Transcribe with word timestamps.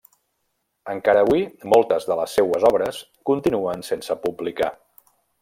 Encara 0.93 1.21
avui 1.25 1.43
moltes 1.73 2.07
de 2.13 2.17
les 2.21 2.33
seues 2.39 2.65
obres 2.71 3.03
continuen 3.33 3.87
sense 3.91 4.19
publicar. 4.27 4.73